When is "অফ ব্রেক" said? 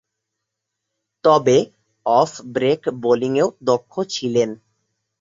2.05-2.81